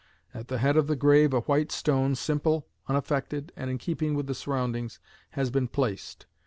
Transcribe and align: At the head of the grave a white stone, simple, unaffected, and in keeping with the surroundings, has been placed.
At 0.33 0.47
the 0.47 0.57
head 0.57 0.77
of 0.77 0.87
the 0.87 0.95
grave 0.95 1.31
a 1.31 1.41
white 1.41 1.71
stone, 1.71 2.15
simple, 2.15 2.65
unaffected, 2.87 3.51
and 3.55 3.69
in 3.69 3.77
keeping 3.77 4.15
with 4.15 4.25
the 4.25 4.33
surroundings, 4.33 4.99
has 5.37 5.51
been 5.51 5.67
placed. 5.67 6.25